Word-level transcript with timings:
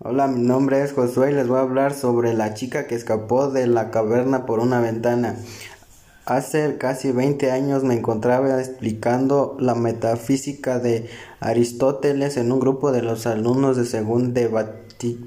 Hola, 0.00 0.26
mi 0.26 0.40
nombre 0.42 0.82
es 0.82 0.92
Josué 0.92 1.30
y 1.30 1.34
les 1.34 1.46
voy 1.46 1.58
a 1.58 1.60
hablar 1.60 1.94
sobre 1.94 2.34
la 2.34 2.52
chica 2.54 2.88
que 2.88 2.96
escapó 2.96 3.48
de 3.50 3.68
la 3.68 3.92
caverna 3.92 4.44
por 4.44 4.58
una 4.58 4.80
ventana. 4.80 5.36
Hace 6.26 6.78
casi 6.78 7.12
20 7.12 7.50
años 7.50 7.84
me 7.84 7.92
encontraba 7.92 8.58
explicando 8.58 9.58
la 9.60 9.74
metafísica 9.74 10.78
de 10.78 11.06
Aristóteles 11.38 12.38
en 12.38 12.50
un 12.50 12.60
grupo 12.60 12.92
de 12.92 13.02
los 13.02 13.26
alumnos 13.26 13.76
de 13.76 13.84
segundo 13.84 14.32
de 14.32 14.48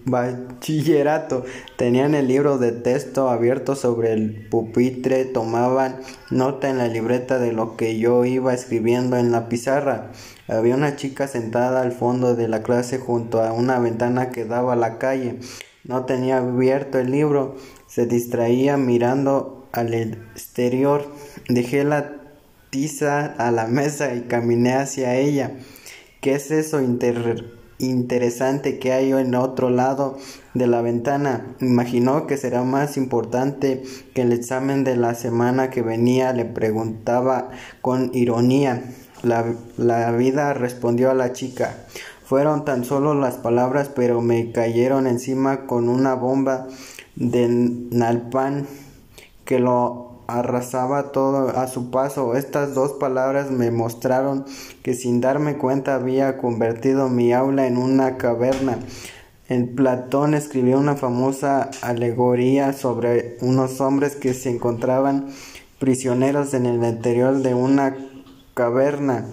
bachillerato. 0.05 1.43
Tenían 1.77 2.15
el 2.15 2.27
libro 2.27 2.57
de 2.57 2.71
texto 2.71 3.29
abierto 3.29 3.75
sobre 3.75 4.13
el 4.13 4.47
pupitre, 4.49 5.25
tomaban 5.25 5.99
nota 6.31 6.67
en 6.67 6.79
la 6.79 6.87
libreta 6.87 7.37
de 7.37 7.53
lo 7.53 7.77
que 7.77 7.99
yo 7.99 8.25
iba 8.25 8.55
escribiendo 8.55 9.17
en 9.17 9.31
la 9.31 9.49
pizarra. 9.49 10.11
Había 10.47 10.73
una 10.73 10.95
chica 10.95 11.27
sentada 11.27 11.81
al 11.81 11.91
fondo 11.91 12.35
de 12.35 12.47
la 12.47 12.63
clase 12.63 12.97
junto 12.97 13.43
a 13.43 13.53
una 13.53 13.77
ventana 13.77 14.31
que 14.31 14.45
daba 14.45 14.73
a 14.73 14.77
la 14.77 14.97
calle. 14.97 15.37
No 15.83 16.05
tenía 16.05 16.39
abierto 16.39 16.97
el 16.97 17.11
libro, 17.11 17.55
se 17.85 18.07
distraía 18.07 18.77
mirando 18.77 19.56
al 19.71 19.93
exterior. 19.93 21.11
Dejé 21.49 21.83
la 21.83 22.17
tiza 22.69 23.25
a 23.25 23.51
la 23.51 23.67
mesa 23.67 24.13
y 24.13 24.21
caminé 24.21 24.73
hacia 24.73 25.15
ella. 25.15 25.51
¿Qué 26.21 26.35
es 26.35 26.51
eso 26.51 26.81
interesante 27.79 28.79
que 28.79 28.91
hay 28.91 29.11
en 29.11 29.35
otro 29.35 29.69
lado 29.69 30.17
de 30.53 30.67
la 30.67 30.81
ventana? 30.81 31.55
Imaginó 31.61 32.27
que 32.27 32.37
será 32.37 32.63
más 32.63 32.97
importante 32.97 33.83
que 34.13 34.23
el 34.23 34.33
examen 34.33 34.83
de 34.83 34.97
la 34.97 35.13
semana 35.13 35.69
que 35.69 35.81
venía, 35.81 36.33
le 36.33 36.45
preguntaba 36.45 37.49
con 37.81 38.11
ironía. 38.13 38.83
La, 39.23 40.11
vida 40.11 40.53
respondió 40.53 41.09
a 41.09 41.15
la 41.15 41.33
chica. 41.33 41.75
Fueron 42.23 42.65
tan 42.65 42.83
solo 42.83 43.13
las 43.13 43.35
palabras, 43.35 43.89
pero 43.95 44.21
me 44.21 44.51
cayeron 44.51 45.07
encima 45.07 45.65
con 45.65 45.87
una 45.87 46.13
bomba 46.13 46.67
de 47.15 47.47
nalpan 47.47 48.67
que 49.47 49.59
lo 49.59 50.21
arrasaba 50.27 51.13
todo 51.13 51.57
a 51.57 51.67
su 51.67 51.89
paso. 51.89 52.35
Estas 52.35 52.75
dos 52.75 52.91
palabras 52.91 53.49
me 53.49 53.71
mostraron 53.71 54.45
que 54.83 54.93
sin 54.93 55.21
darme 55.21 55.57
cuenta 55.57 55.95
había 55.95 56.37
convertido 56.37 57.09
mi 57.09 57.33
aula 57.33 57.65
en 57.65 57.77
una 57.77 58.17
caverna. 58.17 58.77
En 59.47 59.73
Platón 59.73 60.33
escribió 60.33 60.77
una 60.77 60.95
famosa 60.95 61.71
alegoría 61.81 62.73
sobre 62.73 63.37
unos 63.41 63.79
hombres 63.79 64.17
que 64.17 64.33
se 64.33 64.49
encontraban 64.49 65.29
prisioneros 65.79 66.53
en 66.53 66.65
el 66.65 66.83
interior 66.83 67.37
de 67.37 67.53
una 67.53 67.95
caverna, 68.53 69.27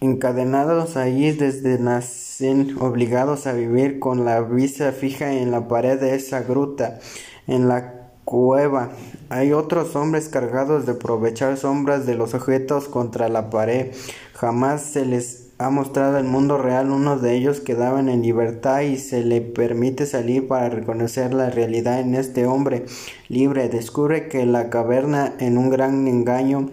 encadenados 0.00 0.96
allí 0.96 1.32
desde 1.32 1.78
nacen, 1.78 2.76
obligados 2.80 3.46
a 3.46 3.52
vivir 3.52 3.98
con 3.98 4.24
la 4.24 4.40
vista 4.40 4.92
fija 4.92 5.32
en 5.32 5.50
la 5.50 5.68
pared 5.68 6.00
de 6.00 6.14
esa 6.14 6.40
gruta, 6.40 7.00
en 7.46 7.68
la 7.68 8.05
cueva. 8.26 8.90
Hay 9.30 9.52
otros 9.52 9.96
hombres 9.96 10.28
cargados 10.28 10.84
de 10.84 10.92
aprovechar 10.92 11.56
sombras 11.56 12.04
de 12.04 12.16
los 12.16 12.34
objetos 12.34 12.88
contra 12.88 13.30
la 13.30 13.48
pared. 13.48 13.92
Jamás 14.34 14.82
se 14.82 15.06
les 15.06 15.46
ha 15.58 15.70
mostrado 15.70 16.18
el 16.18 16.24
mundo 16.24 16.58
real, 16.58 16.90
uno 16.90 17.16
de 17.18 17.34
ellos 17.34 17.60
quedaban 17.60 18.10
en 18.10 18.20
libertad 18.20 18.82
y 18.82 18.98
se 18.98 19.22
le 19.22 19.40
permite 19.40 20.04
salir 20.04 20.46
para 20.48 20.68
reconocer 20.68 21.32
la 21.32 21.48
realidad 21.48 22.00
en 22.00 22.14
este 22.14 22.44
hombre 22.44 22.84
libre. 23.28 23.70
Descubre 23.70 24.28
que 24.28 24.44
la 24.44 24.68
caverna 24.68 25.32
en 25.38 25.56
un 25.56 25.70
gran 25.70 26.06
engaño 26.08 26.68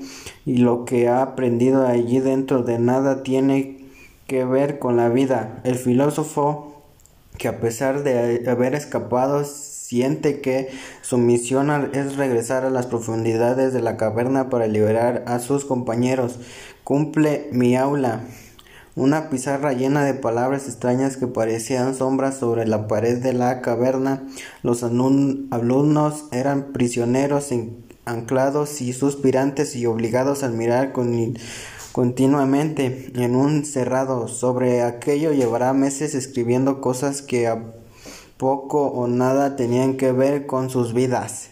y 0.45 0.57
lo 0.57 0.83
que 0.83 1.07
ha 1.07 1.21
aprendido 1.21 1.87
allí 1.87 2.19
dentro 2.19 2.63
de 2.63 2.77
nada 2.79 3.23
tiene 3.23 3.87
que 4.27 4.43
ver 4.43 4.79
con 4.79 4.97
la 4.97 5.07
vida. 5.07 5.61
El 5.63 5.75
filósofo 5.75 6.73
que 7.37 7.47
a 7.47 7.59
pesar 7.59 8.03
de 8.03 8.49
haber 8.49 8.75
escapado 8.75 9.43
siente 9.83 10.39
que 10.39 10.69
su 11.01 11.17
misión 11.17 11.69
es 11.93 12.15
regresar 12.15 12.63
a 12.63 12.69
las 12.69 12.85
profundidades 12.85 13.73
de 13.73 13.81
la 13.81 13.97
caverna 13.97 14.49
para 14.49 14.67
liberar 14.67 15.25
a 15.27 15.39
sus 15.39 15.65
compañeros. 15.65 16.39
Cumple 16.85 17.49
mi 17.51 17.75
aula. 17.75 18.21
Una 18.95 19.29
pizarra 19.29 19.73
llena 19.73 20.05
de 20.05 20.13
palabras 20.13 20.69
extrañas 20.69 21.17
que 21.17 21.27
parecían 21.27 21.95
sombras 21.95 22.37
sobre 22.37 22.65
la 22.65 22.87
pared 22.87 23.17
de 23.17 23.33
la 23.33 23.59
caverna. 23.59 24.23
Los 24.61 24.83
alumnos 24.83 26.25
eran 26.31 26.71
prisioneros 26.71 27.49
anclados 28.05 28.79
y 28.79 28.93
suspirantes 28.93 29.75
y 29.75 29.85
obligados 29.85 30.43
a 30.43 30.49
mirar 30.49 30.93
continuamente 31.91 33.11
en 33.15 33.35
un 33.35 33.65
cerrado. 33.65 34.29
Sobre 34.29 34.81
aquello 34.81 35.33
llevará 35.33 35.73
meses 35.73 36.15
escribiendo 36.15 36.79
cosas 36.79 37.21
que 37.21 37.49
poco 38.43 38.87
o 38.87 39.07
nada 39.07 39.55
tenían 39.55 39.95
que 39.95 40.11
ver 40.11 40.45
con 40.45 40.69
sus 40.69 40.93
vidas. 40.93 41.33